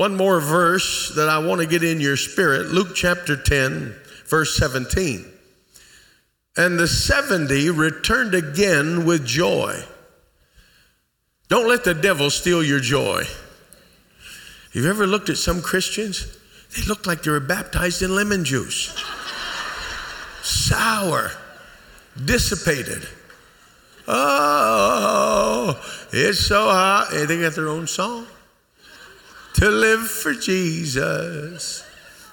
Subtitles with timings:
[0.00, 2.68] One more verse that I want to get in your spirit.
[2.68, 5.26] Luke chapter 10, verse 17.
[6.56, 9.84] And the 70 returned again with joy.
[11.48, 13.24] Don't let the devil steal your joy.
[13.24, 16.34] Have you ever looked at some Christians?
[16.74, 18.98] They look like they were baptized in lemon juice.
[20.42, 21.30] Sour,
[22.24, 23.06] dissipated.
[24.08, 25.78] Oh,
[26.10, 27.10] it's so hot.
[27.12, 28.26] They got their own song.
[29.60, 31.84] To live for Jesus.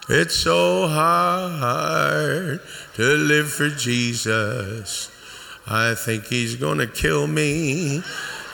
[0.07, 2.61] It's so hard
[2.93, 5.11] to live for Jesus.
[5.67, 8.01] I think he's going to kill me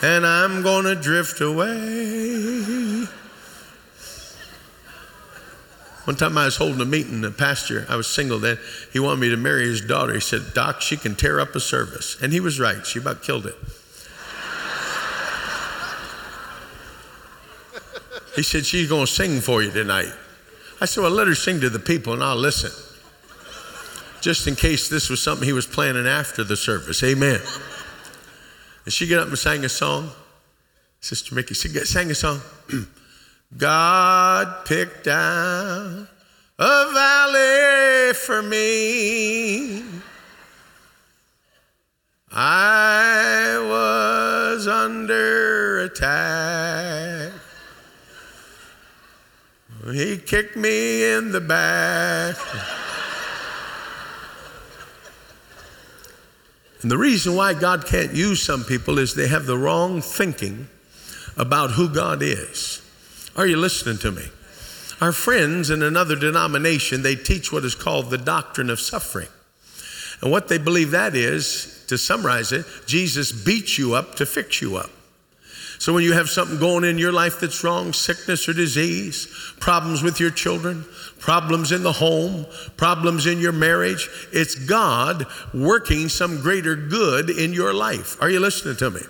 [0.02, 3.06] and I'm going to drift away.
[6.06, 8.58] One time I was holding a meeting, the pastor, I was single then,
[8.92, 10.16] he wanted me to marry his daughter.
[10.16, 12.18] He said, Doc, she can tear up a service.
[12.24, 12.84] And he was right.
[12.88, 13.56] She about killed it.
[18.36, 20.12] He said, She's going to sing for you tonight.
[20.82, 22.72] I said, Well, let her sing to the people and I'll listen.
[24.22, 27.04] Just in case this was something he was planning after the service.
[27.04, 27.42] Amen.
[28.86, 30.12] And she got up and sang a song.
[31.02, 32.40] Sister Mickey, she sang a song.
[33.58, 36.08] God picked out
[36.58, 39.84] a valley for me.
[42.32, 43.58] I
[44.56, 47.32] was under attack.
[49.92, 52.38] He kicked me in the back.
[56.82, 60.70] and the reason why God can't use some people is they have the wrong thinking
[61.36, 62.82] about who God is.
[63.36, 64.24] Are you listening to me?
[65.02, 69.28] Our friends in another denomination, they teach what is called the doctrine of suffering.
[70.22, 74.62] And what they believe that is, to summarize it, Jesus beats you up to fix
[74.62, 74.90] you up.
[75.84, 79.28] So when you have something going in your life that's wrong, sickness or disease,
[79.60, 80.86] problems with your children,
[81.20, 82.46] problems in the home,
[82.78, 88.16] problems in your marriage, it's God working some greater good in your life.
[88.22, 89.02] Are you listening to me?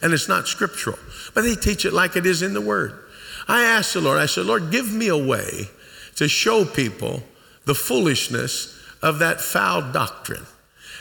[0.00, 0.96] And it's not scriptural,
[1.34, 2.96] but they teach it like it is in the Word.
[3.48, 5.70] I asked the Lord, I said, Lord, give me a way
[6.14, 7.24] to show people
[7.64, 10.46] the foolishness of that foul doctrine.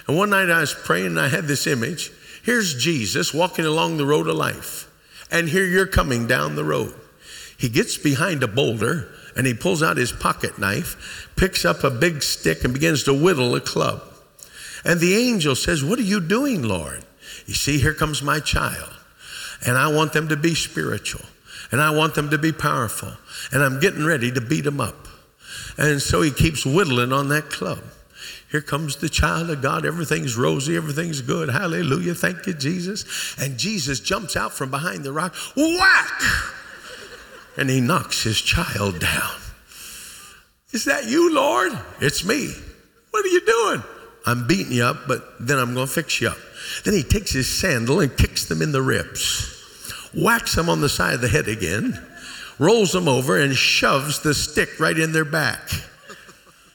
[0.08, 2.12] And one night I was praying and I had this image.
[2.42, 4.88] Here's Jesus walking along the road of life
[5.32, 6.94] and here you're coming down the road.
[7.58, 11.90] He gets behind a boulder and he pulls out his pocket knife, picks up a
[11.90, 14.04] big stick, and begins to whittle a club.
[14.84, 17.06] And the angel says, What are you doing, Lord?
[17.46, 18.92] You see, here comes my child,
[19.66, 21.22] and I want them to be spiritual,
[21.72, 23.14] and I want them to be powerful,
[23.52, 25.08] and I'm getting ready to beat them up.
[25.78, 27.80] And so he keeps whittling on that club.
[28.52, 29.86] Here comes the child of God.
[29.86, 30.76] Everything's rosy.
[30.76, 31.50] Everything's good.
[31.50, 32.14] Hallelujah.
[32.14, 33.36] Thank you, Jesus.
[33.40, 35.34] And Jesus jumps out from behind the rock.
[35.56, 36.22] Whack!
[37.58, 39.36] And he knocks his child down.
[40.72, 41.72] Is that you, Lord?
[42.02, 42.54] It's me.
[43.12, 43.84] What are you doing?
[44.26, 46.38] I'm beating you up, but then I'm going to fix you up.
[46.84, 50.90] Then he takes his sandal and kicks them in the ribs, whacks them on the
[50.90, 52.00] side of the head again,
[52.60, 55.70] rolls them over, and shoves the stick right in their back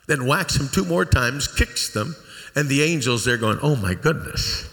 [0.06, 2.16] then whacks them two more times, kicks them,
[2.54, 4.64] and the angels they're going, "Oh my goodness.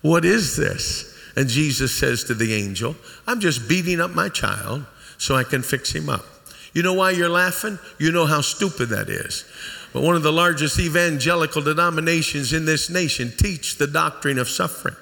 [0.00, 2.96] What is this?" And Jesus says to the angel,
[3.26, 4.84] "I'm just beating up my child
[5.18, 6.26] so I can fix him up."
[6.74, 7.78] You know why you're laughing?
[7.98, 9.44] You know how stupid that is.
[9.92, 14.96] But one of the largest evangelical denominations in this nation teach the doctrine of suffering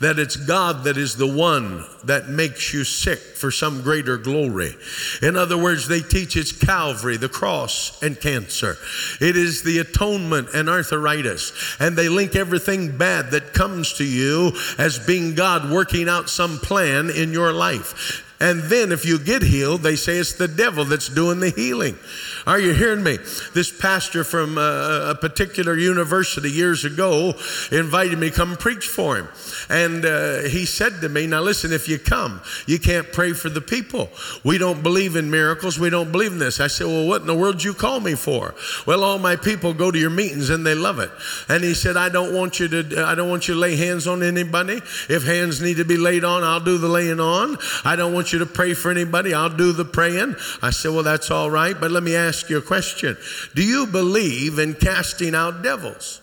[0.00, 4.76] that it's God that is the one that makes you sick for some greater glory.
[5.22, 8.76] In other words, they teach it's Calvary, the cross, and cancer.
[9.20, 11.52] It is the atonement and arthritis.
[11.80, 16.58] And they link everything bad that comes to you as being God working out some
[16.58, 18.24] plan in your life.
[18.40, 21.98] And then if you get healed, they say it's the devil that's doing the healing.
[22.46, 23.18] Are you hearing me?
[23.54, 27.34] This pastor from a, a particular university years ago
[27.70, 29.28] invited me to come preach for him.
[29.68, 33.48] And uh, he said to me, Now listen, if you come, you can't pray for
[33.48, 34.10] the people.
[34.44, 35.78] We don't believe in miracles.
[35.78, 36.60] We don't believe in this.
[36.60, 38.54] I said, Well, what in the world do you call me for?
[38.86, 41.10] Well, all my people go to your meetings and they love it.
[41.48, 44.06] And he said, I don't want you to, I don't want you to lay hands
[44.06, 44.80] on anybody.
[45.08, 47.56] If hands need to be laid on, I'll do the laying on.
[47.84, 49.34] I don't want you to pray for anybody.
[49.34, 50.36] I'll do the praying.
[50.62, 53.16] I said, Well, that's all right, but let me ask you a question.
[53.54, 56.20] Do you believe in casting out devils?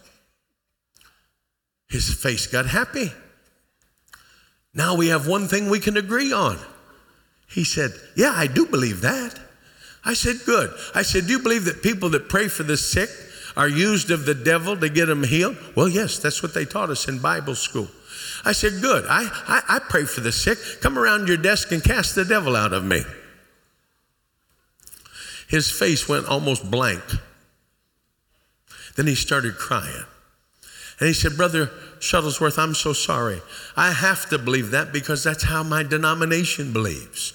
[1.89, 3.11] His face got happy.
[4.73, 6.57] Now we have one thing we can agree on.
[7.47, 9.39] He said, Yeah, I do believe that.
[10.03, 10.71] I said, Good.
[10.93, 13.09] I said, Do you believe that people that pray for the sick
[13.55, 15.57] are used of the devil to get them healed?
[15.75, 17.87] Well, yes, that's what they taught us in Bible school.
[18.43, 19.05] I said, Good.
[19.07, 20.57] I, I, I pray for the sick.
[20.81, 23.03] Come around your desk and cast the devil out of me.
[25.47, 27.03] His face went almost blank.
[28.95, 30.05] Then he started crying.
[30.99, 31.69] And he said, Brother
[31.99, 33.41] Shuttlesworth, I'm so sorry.
[33.75, 37.33] I have to believe that because that's how my denomination believes.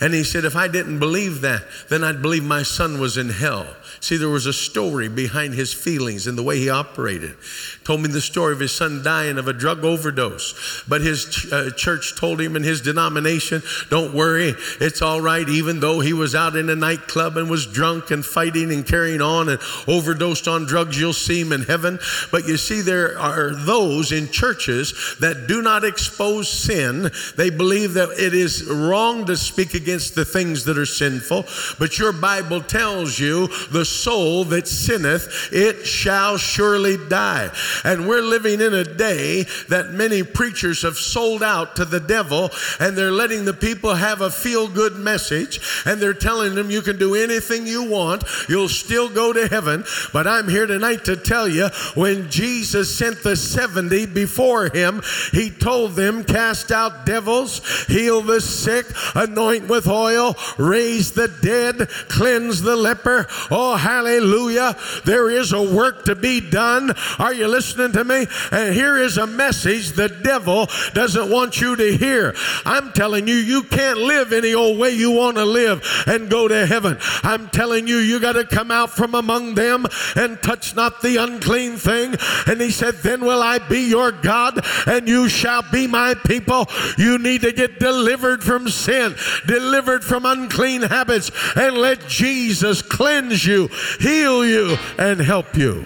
[0.00, 3.30] And he said, If I didn't believe that, then I'd believe my son was in
[3.30, 3.66] hell.
[4.00, 7.36] See, there was a story behind his feelings and the way he operated.
[7.84, 10.84] Told me the story of his son dying of a drug overdose.
[10.88, 15.48] But his ch- uh, church told him in his denomination, don't worry, it's all right,
[15.48, 19.20] even though he was out in a nightclub and was drunk and fighting and carrying
[19.20, 21.98] on and overdosed on drugs, you'll see him in heaven.
[22.30, 27.10] But you see, there are those in churches that do not expose sin.
[27.34, 31.46] They believe that it is wrong to speak against the things that are sinful.
[31.78, 37.50] But your Bible tells you the soul that sinneth, it shall surely die.
[37.84, 42.50] And we're living in a day that many preachers have sold out to the devil
[42.78, 46.82] and they're letting the people have a feel good message and they're telling them you
[46.82, 49.84] can do anything you want, you'll still go to heaven.
[50.12, 55.02] But I'm here tonight to tell you when Jesus sent the 70 before him,
[55.32, 61.88] he told them, Cast out devils, heal the sick, anoint with oil, raise the dead,
[62.08, 63.26] cleanse the leper.
[63.50, 64.76] Oh, hallelujah.
[65.04, 66.92] There is a work to be done.
[67.18, 68.26] Are you listening to me?
[68.52, 72.34] And here is a message the devil doesn't want you to hear.
[72.64, 76.48] I'm telling you, you can't live any old way you want to live and go
[76.48, 76.98] to heaven.
[77.22, 81.16] I'm telling you, you got to come out from among them and touch not the
[81.16, 82.16] unclean thing.
[82.46, 86.66] And he said, Then will I be your God and you shall be my people.
[86.96, 89.14] You need to get delivered from sin,
[89.46, 93.68] delivered from unclean habits, and let Jesus cleanse you,
[94.00, 95.84] heal you, and help you.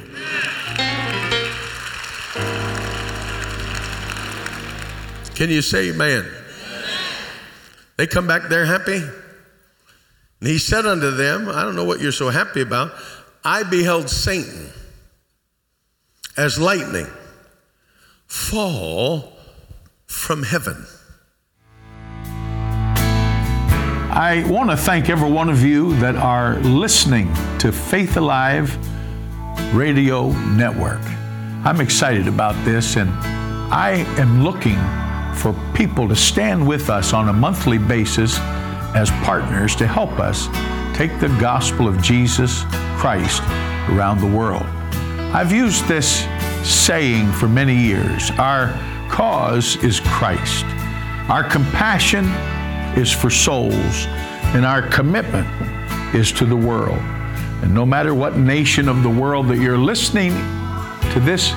[5.35, 6.31] Can you say amen?
[7.97, 9.03] They come back there happy.
[10.41, 12.93] And he said unto them, I don't know what you're so happy about.
[13.45, 14.71] I beheld Satan
[16.37, 17.07] as lightning
[18.27, 19.33] fall
[20.07, 20.87] from heaven.
[24.17, 28.77] I want to thank every one of you that are listening to Faith Alive
[29.75, 31.01] Radio Network.
[31.65, 33.11] I'm excited about this, and
[33.73, 34.79] I am looking
[35.35, 38.39] for people to stand with us on a monthly basis
[38.95, 40.47] as partners to help us
[40.97, 42.65] take the gospel of Jesus
[42.97, 43.43] Christ
[43.91, 44.67] around the world.
[45.35, 46.29] I've used this
[46.63, 48.69] saying for many years our
[49.11, 50.65] cause is Christ,
[51.29, 52.27] our compassion
[52.97, 54.07] is for souls,
[54.55, 55.49] and our commitment
[56.15, 57.01] is to the world.
[57.63, 60.31] And no matter what nation of the world that you're listening
[61.13, 61.51] to this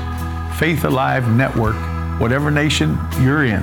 [0.57, 1.75] Faith Alive network,
[2.19, 3.61] whatever nation you're in,